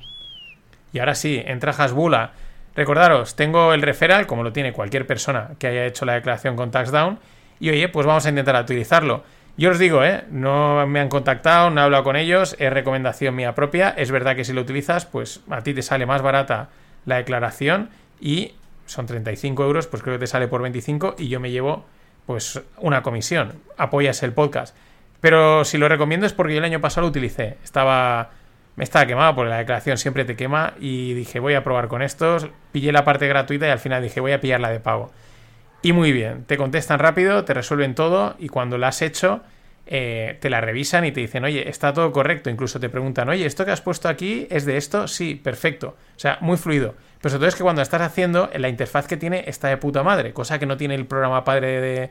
Y 0.92 0.98
ahora 0.98 1.14
sí, 1.14 1.42
entra 1.44 1.72
Hasbula 1.72 2.32
Recordaros, 2.74 3.36
tengo 3.36 3.74
el 3.74 3.82
referral, 3.82 4.26
como 4.26 4.42
lo 4.42 4.52
tiene 4.52 4.72
cualquier 4.72 5.06
persona 5.06 5.50
que 5.58 5.66
haya 5.66 5.84
hecho 5.84 6.06
la 6.06 6.14
declaración 6.14 6.56
con 6.56 6.70
TaxDown, 6.70 7.18
y 7.60 7.70
oye, 7.70 7.88
pues 7.88 8.06
vamos 8.06 8.24
a 8.24 8.30
intentar 8.30 8.60
utilizarlo. 8.62 9.24
Yo 9.58 9.70
os 9.70 9.78
digo, 9.78 10.02
¿eh? 10.02 10.24
no 10.30 10.86
me 10.86 11.00
han 11.00 11.10
contactado, 11.10 11.68
no 11.68 11.80
he 11.80 11.84
hablado 11.84 12.02
con 12.02 12.16
ellos, 12.16 12.56
es 12.58 12.72
recomendación 12.72 13.34
mía 13.36 13.54
propia. 13.54 13.90
Es 13.90 14.10
verdad 14.10 14.34
que 14.34 14.44
si 14.44 14.54
lo 14.54 14.62
utilizas, 14.62 15.04
pues 15.04 15.42
a 15.50 15.60
ti 15.60 15.74
te 15.74 15.82
sale 15.82 16.06
más 16.06 16.22
barata 16.22 16.70
la 17.04 17.16
declaración 17.16 17.90
y 18.18 18.54
son 18.86 19.04
35 19.04 19.62
euros, 19.62 19.86
pues 19.86 20.02
creo 20.02 20.14
que 20.16 20.20
te 20.20 20.26
sale 20.26 20.48
por 20.48 20.62
25 20.62 21.16
y 21.18 21.28
yo 21.28 21.38
me 21.38 21.50
llevo 21.50 21.84
pues 22.24 22.62
una 22.78 23.02
comisión. 23.02 23.60
Apoyas 23.76 24.22
el 24.22 24.32
podcast. 24.32 24.74
Pero 25.20 25.66
si 25.66 25.76
lo 25.76 25.88
recomiendo 25.88 26.26
es 26.26 26.32
porque 26.32 26.54
yo 26.54 26.58
el 26.58 26.64
año 26.64 26.80
pasado 26.80 27.02
lo 27.02 27.10
utilicé. 27.10 27.58
Estaba 27.62 28.30
me 28.76 28.84
estaba 28.84 29.06
quemado 29.06 29.34
porque 29.34 29.50
la 29.50 29.58
declaración 29.58 29.98
siempre 29.98 30.24
te 30.24 30.36
quema 30.36 30.74
y 30.80 31.14
dije 31.14 31.40
voy 31.40 31.54
a 31.54 31.62
probar 31.62 31.88
con 31.88 32.02
estos, 32.02 32.48
pillé 32.72 32.92
la 32.92 33.04
parte 33.04 33.28
gratuita 33.28 33.66
y 33.66 33.70
al 33.70 33.78
final 33.78 34.02
dije 34.02 34.20
voy 34.20 34.32
a 34.32 34.40
pillar 34.40 34.60
la 34.60 34.70
de 34.70 34.80
pago. 34.80 35.12
Y 35.82 35.92
muy 35.92 36.12
bien, 36.12 36.44
te 36.44 36.56
contestan 36.56 36.98
rápido, 36.98 37.44
te 37.44 37.54
resuelven 37.54 37.94
todo 37.94 38.36
y 38.38 38.48
cuando 38.48 38.78
la 38.78 38.88
has 38.88 39.02
hecho 39.02 39.42
eh, 39.86 40.38
te 40.40 40.48
la 40.48 40.60
revisan 40.60 41.04
y 41.04 41.12
te 41.12 41.20
dicen 41.20 41.44
oye, 41.44 41.68
está 41.68 41.92
todo 41.92 42.12
correcto, 42.12 42.48
incluso 42.48 42.80
te 42.80 42.88
preguntan 42.88 43.28
oye, 43.28 43.44
¿esto 43.44 43.64
que 43.64 43.72
has 43.72 43.80
puesto 43.80 44.08
aquí 44.08 44.46
es 44.48 44.64
de 44.64 44.76
esto? 44.76 45.08
Sí, 45.08 45.34
perfecto, 45.34 45.96
o 46.16 46.18
sea, 46.18 46.38
muy 46.40 46.56
fluido. 46.56 46.94
Pero 47.20 47.30
sobre 47.30 47.40
todo 47.40 47.48
es 47.48 47.54
que 47.56 47.62
cuando 47.62 47.82
estás 47.82 48.00
haciendo, 48.00 48.50
la 48.56 48.68
interfaz 48.68 49.06
que 49.06 49.16
tiene 49.16 49.44
está 49.46 49.68
de 49.68 49.76
puta 49.76 50.02
madre, 50.02 50.32
cosa 50.32 50.58
que 50.58 50.66
no 50.66 50.76
tiene 50.76 50.94
el 50.94 51.06
programa 51.06 51.44
padre 51.44 51.80
de, 51.80 52.10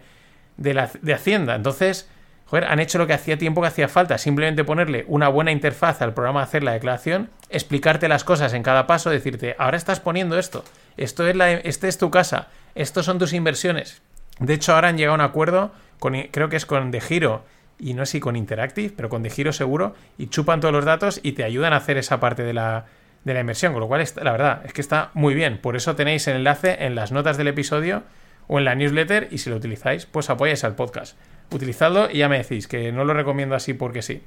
de, 0.57 0.73
la, 0.73 0.89
de 1.01 1.13
Hacienda. 1.13 1.55
Entonces 1.55 2.09
joder, 2.51 2.65
han 2.65 2.81
hecho 2.81 2.97
lo 2.97 3.07
que 3.07 3.13
hacía 3.13 3.37
tiempo 3.37 3.61
que 3.61 3.69
hacía 3.69 3.87
falta, 3.87 4.17
simplemente 4.17 4.65
ponerle 4.65 5.05
una 5.07 5.29
buena 5.29 5.53
interfaz 5.53 6.01
al 6.01 6.13
programa 6.13 6.43
hacer 6.43 6.63
la 6.63 6.73
declaración, 6.73 7.29
explicarte 7.49 8.09
las 8.09 8.25
cosas 8.25 8.51
en 8.51 8.61
cada 8.61 8.87
paso, 8.87 9.09
decirte, 9.09 9.55
ahora 9.57 9.77
estás 9.77 10.01
poniendo 10.01 10.37
esto, 10.37 10.65
esto 10.97 11.25
es 11.25 11.33
la, 11.37 11.49
este 11.53 11.87
es 11.87 11.97
tu 11.97 12.11
casa, 12.11 12.49
estos 12.75 13.05
son 13.05 13.19
tus 13.19 13.31
inversiones. 13.31 14.01
De 14.39 14.53
hecho, 14.53 14.75
ahora 14.75 14.89
han 14.89 14.97
llegado 14.97 15.13
a 15.13 15.15
un 15.15 15.21
acuerdo, 15.21 15.71
con, 15.97 16.13
creo 16.29 16.49
que 16.49 16.57
es 16.57 16.65
con 16.65 16.91
De 16.91 16.99
Giro 16.99 17.45
y 17.79 17.93
no 17.93 18.05
sé 18.05 18.13
si 18.13 18.19
con 18.19 18.35
Interactive, 18.35 18.93
pero 18.97 19.07
con 19.07 19.23
De 19.23 19.29
Giro 19.29 19.53
seguro, 19.53 19.95
y 20.17 20.27
chupan 20.27 20.59
todos 20.59 20.73
los 20.73 20.83
datos 20.83 21.21
y 21.23 21.31
te 21.31 21.45
ayudan 21.45 21.71
a 21.71 21.77
hacer 21.77 21.95
esa 21.97 22.19
parte 22.19 22.43
de 22.43 22.51
la, 22.51 22.83
de 23.23 23.33
la 23.33 23.39
inversión, 23.39 23.71
con 23.71 23.79
lo 23.79 23.87
cual, 23.87 24.05
la 24.21 24.31
verdad, 24.33 24.61
es 24.65 24.73
que 24.73 24.81
está 24.81 25.11
muy 25.13 25.35
bien. 25.35 25.57
Por 25.57 25.77
eso 25.77 25.95
tenéis 25.95 26.27
el 26.27 26.35
enlace 26.35 26.83
en 26.83 26.95
las 26.95 27.13
notas 27.13 27.37
del 27.37 27.47
episodio 27.47 28.03
o 28.49 28.59
en 28.59 28.65
la 28.65 28.75
newsletter 28.75 29.29
y 29.31 29.37
si 29.37 29.49
lo 29.49 29.55
utilizáis, 29.55 30.05
pues 30.05 30.29
apoyáis 30.29 30.65
al 30.65 30.75
podcast 30.75 31.15
utilizadlo 31.51 32.09
y 32.09 32.19
ya 32.19 32.29
me 32.29 32.37
decís 32.37 32.67
que 32.67 32.91
no 32.91 33.05
lo 33.05 33.13
recomiendo 33.13 33.55
así 33.55 33.73
porque 33.73 34.01
sí. 34.01 34.21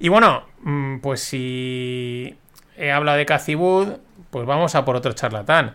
Y 0.00 0.08
bueno, 0.08 0.44
mm, 0.62 0.98
pues 0.98 1.20
si 1.20 2.36
he 2.76 2.92
hablado 2.92 3.18
de 3.18 3.26
Cathy 3.26 3.54
Wood, 3.54 3.96
pues 4.30 4.46
vamos 4.46 4.74
a 4.74 4.84
por 4.84 4.96
otro 4.96 5.12
charlatán. 5.12 5.74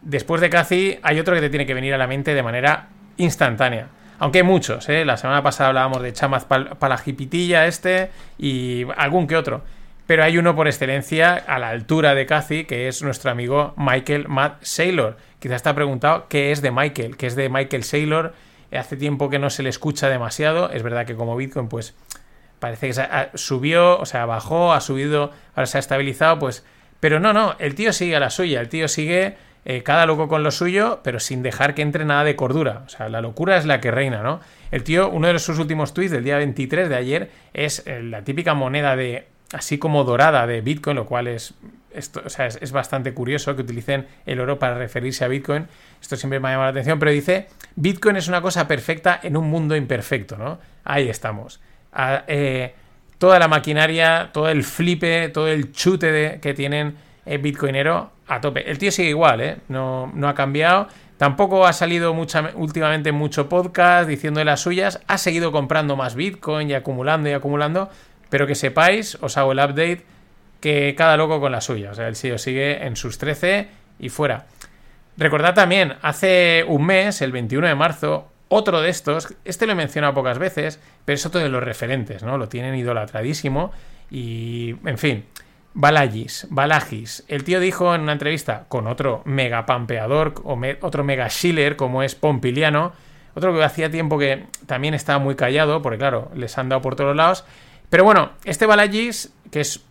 Después 0.00 0.40
de 0.40 0.50
Cathy 0.50 0.98
hay 1.02 1.20
otro 1.20 1.34
que 1.34 1.40
te 1.40 1.50
tiene 1.50 1.66
que 1.66 1.74
venir 1.74 1.94
a 1.94 1.98
la 1.98 2.06
mente 2.06 2.34
de 2.34 2.42
manera 2.42 2.88
instantánea. 3.18 3.88
Aunque 4.18 4.38
hay 4.38 4.44
muchos, 4.44 4.88
¿eh? 4.88 5.04
La 5.04 5.16
semana 5.16 5.42
pasada 5.42 5.68
hablábamos 5.68 6.02
de 6.02 6.12
Chamaz 6.12 6.44
Palajipitilla 6.44 7.66
este 7.66 8.10
y 8.38 8.86
algún 8.96 9.26
que 9.26 9.36
otro. 9.36 9.62
Pero 10.06 10.24
hay 10.24 10.38
uno 10.38 10.54
por 10.54 10.66
excelencia 10.66 11.34
a 11.34 11.58
la 11.58 11.68
altura 11.68 12.14
de 12.14 12.26
Cathy, 12.26 12.64
que 12.64 12.88
es 12.88 13.02
nuestro 13.02 13.30
amigo 13.30 13.74
Michael 13.76 14.28
Matt 14.28 14.62
Saylor. 14.62 15.16
Quizás 15.38 15.62
te 15.62 15.68
ha 15.68 15.74
preguntado 15.74 16.26
qué 16.28 16.52
es 16.52 16.62
de 16.62 16.70
Michael, 16.70 17.16
qué 17.16 17.26
es 17.26 17.36
de 17.36 17.48
Michael 17.48 17.84
Saylor 17.84 18.34
hace 18.78 18.96
tiempo 18.96 19.30
que 19.30 19.38
no 19.38 19.50
se 19.50 19.62
le 19.62 19.68
escucha 19.68 20.08
demasiado. 20.08 20.70
Es 20.70 20.82
verdad 20.82 21.06
que 21.06 21.14
como 21.14 21.36
Bitcoin, 21.36 21.68
pues 21.68 21.94
parece 22.58 22.90
que 22.90 23.28
subió, 23.34 23.98
o 23.98 24.06
sea, 24.06 24.24
bajó, 24.26 24.72
ha 24.72 24.80
subido, 24.80 25.32
ahora 25.54 25.66
se 25.66 25.78
ha 25.78 25.80
estabilizado, 25.80 26.38
pues. 26.38 26.64
Pero 27.00 27.18
no, 27.18 27.32
no, 27.32 27.56
el 27.58 27.74
tío 27.74 27.92
sigue 27.92 28.14
a 28.14 28.20
la 28.20 28.30
suya, 28.30 28.60
el 28.60 28.68
tío 28.68 28.86
sigue 28.86 29.36
eh, 29.64 29.82
cada 29.82 30.06
loco 30.06 30.28
con 30.28 30.42
lo 30.42 30.50
suyo, 30.50 31.00
pero 31.02 31.20
sin 31.20 31.42
dejar 31.42 31.74
que 31.74 31.82
entre 31.82 32.04
nada 32.04 32.24
de 32.24 32.36
cordura. 32.36 32.82
O 32.86 32.88
sea, 32.88 33.08
la 33.08 33.20
locura 33.20 33.56
es 33.56 33.66
la 33.66 33.80
que 33.80 33.90
reina, 33.90 34.22
¿no? 34.22 34.40
El 34.70 34.84
tío, 34.84 35.08
uno 35.08 35.28
de 35.28 35.38
sus 35.38 35.58
últimos 35.58 35.94
tweets 35.94 36.12
del 36.12 36.24
día 36.24 36.36
23 36.38 36.88
de 36.88 36.96
ayer 36.96 37.30
es 37.52 37.82
eh, 37.86 38.02
la 38.02 38.22
típica 38.22 38.54
moneda 38.54 38.96
de 38.96 39.26
así 39.52 39.78
como 39.78 40.04
dorada 40.04 40.46
de 40.46 40.60
Bitcoin, 40.62 40.96
lo 40.96 41.06
cual 41.06 41.28
es, 41.28 41.54
esto, 41.94 42.22
es, 42.26 42.72
bastante 42.72 43.14
curioso 43.14 43.54
que 43.54 43.62
utilicen 43.62 44.06
el 44.26 44.40
oro 44.40 44.58
para 44.58 44.76
referirse 44.76 45.24
a 45.24 45.28
Bitcoin. 45.28 45.66
Esto 46.00 46.16
siempre 46.16 46.40
me 46.40 46.48
ha 46.48 46.50
llamado 46.52 46.66
la 46.66 46.70
atención, 46.70 46.98
pero 46.98 47.10
dice, 47.10 47.48
Bitcoin 47.76 48.16
es 48.16 48.28
una 48.28 48.40
cosa 48.40 48.66
perfecta 48.66 49.20
en 49.22 49.36
un 49.36 49.48
mundo 49.48 49.76
imperfecto, 49.76 50.36
¿no? 50.36 50.58
Ahí 50.84 51.08
estamos. 51.08 51.60
Eh, 52.26 52.74
toda 53.18 53.38
la 53.38 53.48
maquinaria, 53.48 54.30
todo 54.32 54.48
el 54.48 54.64
flipe, 54.64 55.28
todo 55.28 55.48
el 55.48 55.72
chute 55.72 56.38
que 56.40 56.54
tienen 56.54 56.96
el 57.24 57.38
bitcoinero 57.38 58.10
a 58.26 58.40
tope. 58.40 58.68
El 58.68 58.78
tío 58.78 58.90
sigue 58.90 59.10
igual, 59.10 59.40
¿eh? 59.40 59.56
No, 59.68 60.10
no 60.14 60.28
ha 60.28 60.34
cambiado. 60.34 60.88
Tampoco 61.22 61.66
ha 61.66 61.72
salido 61.72 62.14
mucha, 62.14 62.50
últimamente 62.56 63.12
mucho 63.12 63.48
podcast 63.48 64.08
diciendo 64.08 64.40
de 64.40 64.44
las 64.44 64.60
suyas. 64.60 65.00
Ha 65.06 65.18
seguido 65.18 65.52
comprando 65.52 65.94
más 65.94 66.16
Bitcoin 66.16 66.68
y 66.68 66.74
acumulando 66.74 67.28
y 67.28 67.32
acumulando. 67.32 67.90
Pero 68.28 68.48
que 68.48 68.56
sepáis, 68.56 69.16
os 69.20 69.36
hago 69.36 69.52
el 69.52 69.58
update, 69.58 70.04
que 70.62 70.94
cada 70.96 71.18
loco 71.18 71.40
con 71.40 71.52
la 71.52 71.60
suya. 71.60 71.90
O 71.90 71.94
sea, 71.94 72.08
el 72.08 72.16
CEO 72.16 72.38
sigue 72.38 72.86
en 72.86 72.96
sus 72.96 73.18
13 73.18 73.68
y 73.98 74.08
fuera. 74.08 74.46
Recordad 75.18 75.54
también, 75.54 75.96
hace 76.00 76.64
un 76.66 76.86
mes, 76.86 77.20
el 77.20 77.32
21 77.32 77.66
de 77.66 77.74
marzo, 77.74 78.30
otro 78.48 78.80
de 78.80 78.88
estos, 78.88 79.34
este 79.44 79.66
lo 79.66 79.72
he 79.72 79.74
mencionado 79.74 80.14
pocas 80.14 80.38
veces, 80.38 80.80
pero 81.04 81.14
es 81.14 81.26
otro 81.26 81.40
de 81.40 81.48
los 81.48 81.62
referentes, 81.62 82.22
¿no? 82.22 82.38
Lo 82.38 82.48
tienen 82.48 82.74
idolatradísimo 82.76 83.72
y, 84.10 84.76
en 84.86 84.98
fin, 84.98 85.24
Balagis, 85.74 86.46
Balagis. 86.48 87.24
El 87.28 87.44
tío 87.44 87.58
dijo 87.58 87.94
en 87.94 88.02
una 88.02 88.12
entrevista 88.12 88.64
con 88.68 88.86
otro 88.86 89.22
mega 89.24 89.66
pampeador 89.66 90.34
o 90.44 90.58
otro 90.80 91.02
mega 91.02 91.26
shiller 91.28 91.76
como 91.76 92.02
es 92.02 92.14
Pompiliano, 92.14 92.92
otro 93.34 93.52
que 93.52 93.64
hacía 93.64 93.90
tiempo 93.90 94.18
que 94.18 94.44
también 94.66 94.94
estaba 94.94 95.18
muy 95.18 95.34
callado, 95.34 95.82
porque 95.82 95.98
claro, 95.98 96.30
les 96.36 96.56
han 96.56 96.68
dado 96.68 96.82
por 96.82 96.94
todos 96.94 97.16
lados, 97.16 97.44
pero 97.90 98.04
bueno, 98.04 98.32
este 98.44 98.64
Balagis, 98.64 99.32
que 99.50 99.60
es 99.60 99.84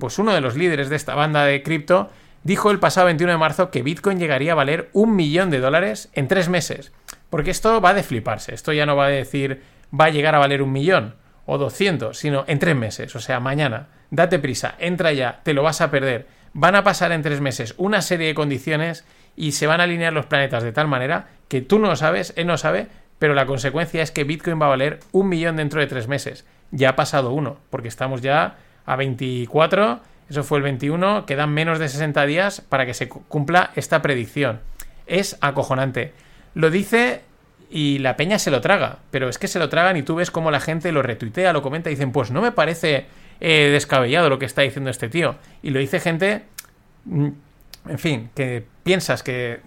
pues 0.00 0.18
uno 0.18 0.32
de 0.32 0.40
los 0.40 0.56
líderes 0.56 0.88
de 0.88 0.96
esta 0.96 1.14
banda 1.14 1.44
de 1.44 1.62
cripto, 1.62 2.10
dijo 2.44 2.70
el 2.70 2.78
pasado 2.78 3.06
21 3.06 3.32
de 3.32 3.38
marzo 3.38 3.70
que 3.70 3.82
Bitcoin 3.82 4.18
llegaría 4.18 4.52
a 4.52 4.56
valer 4.56 4.90
un 4.92 5.16
millón 5.16 5.50
de 5.50 5.60
dólares 5.60 6.10
en 6.12 6.28
tres 6.28 6.48
meses. 6.48 6.92
Porque 7.30 7.50
esto 7.50 7.80
va 7.80 7.94
de 7.94 8.02
fliparse. 8.02 8.54
Esto 8.54 8.72
ya 8.72 8.86
no 8.86 8.96
va 8.96 9.06
a 9.06 9.10
decir 9.10 9.62
va 9.98 10.06
a 10.06 10.10
llegar 10.10 10.34
a 10.34 10.38
valer 10.38 10.62
un 10.62 10.72
millón 10.72 11.14
o 11.46 11.58
200, 11.58 12.16
sino 12.16 12.44
en 12.46 12.58
tres 12.58 12.76
meses. 12.76 13.14
O 13.16 13.20
sea, 13.20 13.40
mañana. 13.40 13.88
Date 14.10 14.38
prisa, 14.38 14.76
entra 14.78 15.12
ya, 15.12 15.40
te 15.42 15.52
lo 15.52 15.62
vas 15.62 15.80
a 15.80 15.90
perder. 15.90 16.26
Van 16.52 16.76
a 16.76 16.84
pasar 16.84 17.12
en 17.12 17.22
tres 17.22 17.40
meses 17.40 17.74
una 17.76 18.02
serie 18.02 18.28
de 18.28 18.34
condiciones 18.34 19.04
y 19.34 19.52
se 19.52 19.66
van 19.66 19.80
a 19.80 19.84
alinear 19.84 20.12
los 20.12 20.26
planetas 20.26 20.62
de 20.62 20.72
tal 20.72 20.88
manera 20.88 21.28
que 21.48 21.60
tú 21.60 21.78
no 21.78 21.88
lo 21.88 21.96
sabes, 21.96 22.32
él 22.36 22.46
no 22.46 22.56
sabe, 22.56 22.86
pero 23.18 23.34
la 23.34 23.46
consecuencia 23.46 24.02
es 24.02 24.10
que 24.10 24.24
Bitcoin 24.24 24.60
va 24.60 24.66
a 24.66 24.70
valer 24.70 25.00
un 25.12 25.28
millón 25.28 25.56
dentro 25.56 25.80
de 25.80 25.86
tres 25.86 26.08
meses. 26.08 26.44
Ya 26.70 26.90
ha 26.90 26.96
pasado 26.96 27.32
uno, 27.32 27.58
porque 27.70 27.88
estamos 27.88 28.22
ya 28.22 28.56
a 28.86 28.96
24 28.96 30.00
Eso 30.30 30.42
fue 30.42 30.58
el 30.58 30.64
21. 30.64 31.26
Quedan 31.26 31.52
menos 31.52 31.78
de 31.78 31.88
60 31.88 32.24
días 32.26 32.60
para 32.60 32.86
que 32.86 32.94
se 32.94 33.08
cumpla 33.08 33.70
esta 33.76 34.02
predicción. 34.02 34.60
Es 35.06 35.36
acojonante. 35.40 36.12
Lo 36.54 36.70
dice 36.70 37.20
y 37.70 37.98
la 37.98 38.16
peña 38.16 38.38
se 38.38 38.50
lo 38.50 38.60
traga. 38.60 38.98
Pero 39.10 39.28
es 39.28 39.38
que 39.38 39.48
se 39.48 39.58
lo 39.58 39.68
tragan 39.68 39.96
y 39.96 40.02
tú 40.02 40.16
ves 40.16 40.30
cómo 40.30 40.50
la 40.50 40.60
gente 40.60 40.92
lo 40.92 41.02
retuitea, 41.02 41.52
lo 41.52 41.62
comenta 41.62 41.90
y 41.90 41.94
dicen, 41.94 42.12
pues 42.12 42.30
no 42.30 42.40
me 42.40 42.52
parece 42.52 43.06
eh, 43.40 43.68
descabellado 43.70 44.28
lo 44.28 44.38
que 44.38 44.46
está 44.46 44.62
diciendo 44.62 44.90
este 44.90 45.08
tío. 45.08 45.36
Y 45.62 45.70
lo 45.70 45.80
dice 45.80 46.00
gente, 46.00 46.44
mm, 47.04 47.28
en 47.88 47.98
fin, 47.98 48.30
que 48.34 48.64
piensas 48.82 49.22
que, 49.22 49.60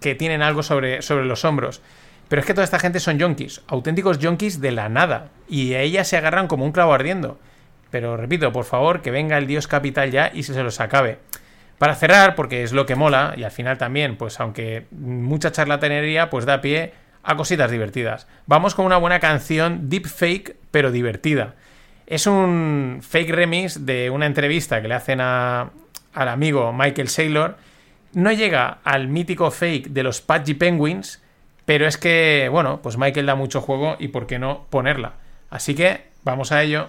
que 0.00 0.14
tienen 0.14 0.42
algo 0.42 0.62
sobre, 0.62 1.02
sobre 1.02 1.24
los 1.24 1.44
hombros. 1.44 1.82
Pero 2.28 2.40
es 2.40 2.46
que 2.46 2.54
toda 2.54 2.64
esta 2.64 2.78
gente 2.78 3.00
son 3.00 3.18
yonkis, 3.18 3.62
auténticos 3.66 4.18
yonkis 4.18 4.60
de 4.60 4.70
la 4.70 4.88
nada. 4.88 5.30
Y 5.48 5.74
a 5.74 5.80
ellas 5.80 6.06
se 6.06 6.16
agarran 6.16 6.46
como 6.46 6.64
un 6.64 6.72
clavo 6.72 6.92
ardiendo. 6.92 7.38
Pero 7.90 8.16
repito, 8.16 8.52
por 8.52 8.64
favor, 8.64 9.02
que 9.02 9.10
venga 9.10 9.38
el 9.38 9.46
dios 9.46 9.66
capital 9.66 10.10
ya 10.10 10.30
y 10.32 10.42
se, 10.42 10.62
los 10.62 10.80
acabe. 10.80 11.18
Para 11.78 11.94
cerrar, 11.94 12.34
porque 12.34 12.62
es 12.62 12.72
lo 12.72 12.86
que 12.86 12.94
mola, 12.94 13.34
y 13.36 13.42
al 13.42 13.50
final 13.50 13.78
también, 13.78 14.16
pues 14.16 14.38
aunque 14.40 14.86
mucha 14.90 15.50
charlatanería, 15.50 16.30
pues 16.30 16.44
da 16.44 16.60
pie 16.60 16.92
a 17.22 17.36
cositas 17.36 17.70
divertidas. 17.70 18.26
Vamos 18.46 18.74
con 18.74 18.86
una 18.86 18.96
buena 18.96 19.20
canción 19.20 19.88
deep 19.88 20.06
fake, 20.06 20.56
pero 20.70 20.92
divertida. 20.92 21.54
Es 22.06 22.26
un 22.26 23.00
fake 23.02 23.30
remix 23.30 23.86
de 23.86 24.10
una 24.10 24.26
entrevista 24.26 24.82
que 24.82 24.88
le 24.88 24.94
hacen 24.94 25.20
a, 25.20 25.70
al 26.12 26.28
amigo 26.28 26.72
Michael 26.72 27.08
Saylor. 27.08 27.56
No 28.12 28.32
llega 28.32 28.78
al 28.84 29.08
mítico 29.08 29.50
fake 29.50 29.88
de 29.88 30.02
los 30.02 30.20
Pudgy 30.20 30.54
Penguins, 30.54 31.22
pero 31.64 31.86
es 31.86 31.96
que, 31.96 32.48
bueno, 32.50 32.80
pues 32.82 32.98
Michael 32.98 33.26
da 33.26 33.36
mucho 33.36 33.60
juego 33.60 33.96
y 33.98 34.08
por 34.08 34.26
qué 34.26 34.38
no 34.38 34.66
ponerla. 34.70 35.14
Así 35.50 35.74
que 35.74 36.08
vamos 36.24 36.52
a 36.52 36.62
ello. 36.62 36.88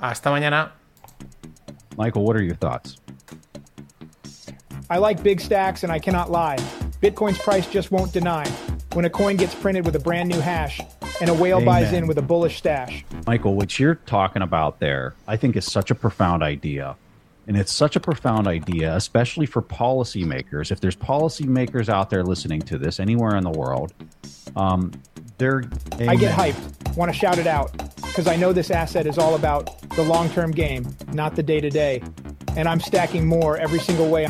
Hasta 0.00 0.30
mañana. 0.30 0.70
Michael, 1.96 2.24
what 2.24 2.34
are 2.34 2.42
your 2.42 2.54
thoughts? 2.54 2.96
I 4.88 4.98
like 4.98 5.22
big 5.22 5.40
stacks 5.40 5.82
and 5.82 5.92
I 5.92 5.98
cannot 5.98 6.30
lie. 6.30 6.56
Bitcoin's 7.02 7.38
price 7.38 7.66
just 7.66 7.90
won't 7.90 8.12
deny. 8.12 8.48
When 8.94 9.04
a 9.04 9.10
coin 9.10 9.36
gets 9.36 9.54
printed 9.54 9.84
with 9.84 9.94
a 9.94 10.00
brand 10.00 10.28
new 10.28 10.40
hash 10.40 10.80
and 11.20 11.28
a 11.28 11.34
whale 11.34 11.58
Amen. 11.58 11.66
buys 11.66 11.92
in 11.92 12.06
with 12.06 12.18
a 12.18 12.22
bullish 12.22 12.58
stash. 12.58 13.04
Michael, 13.26 13.54
what 13.54 13.78
you're 13.78 13.94
talking 13.94 14.42
about 14.42 14.80
there, 14.80 15.14
I 15.28 15.36
think 15.36 15.54
is 15.54 15.70
such 15.70 15.90
a 15.90 15.94
profound 15.94 16.42
idea. 16.42 16.96
And 17.46 17.56
it's 17.56 17.72
such 17.72 17.94
a 17.96 18.00
profound 18.00 18.46
idea, 18.46 18.94
especially 18.96 19.46
for 19.46 19.60
policymakers. 19.60 20.70
If 20.70 20.80
there's 20.80 20.96
policymakers 20.96 21.88
out 21.88 22.08
there 22.08 22.22
listening 22.22 22.62
to 22.62 22.78
this 22.78 23.00
anywhere 23.00 23.36
in 23.36 23.44
the 23.44 23.50
world, 23.50 23.92
um, 24.56 24.92
they're. 25.40 25.64
I 25.98 26.14
get 26.14 26.38
hyped. 26.38 26.96
Want 26.96 27.12
to 27.12 27.18
shout 27.18 27.38
it 27.38 27.48
out 27.48 27.72
because 27.96 28.28
I 28.28 28.36
know 28.36 28.52
this 28.52 28.70
asset 28.70 29.06
is 29.06 29.18
all 29.18 29.34
about 29.34 29.80
the 29.90 30.04
long 30.04 30.30
term 30.30 30.52
game, 30.52 30.94
not 31.12 31.34
the 31.34 31.42
day 31.42 31.60
to 31.60 31.70
day. 31.70 32.02
And 32.56 32.68
I'm 32.68 32.80
stacking 32.80 33.26
more 33.26 33.56
every 33.56 33.80
single 33.80 34.08
way. 34.08 34.28